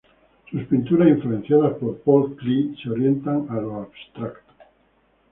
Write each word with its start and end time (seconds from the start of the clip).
Sus 0.49 0.63
pinturas, 0.63 1.09
influenciadas 1.09 1.73
por 1.77 1.99
Paul 1.99 2.35
Klee 2.35 2.75
se 2.81 2.89
orientan 2.89 3.45
a 3.51 3.61
lo 3.61 3.75
abstracto. 3.83 4.51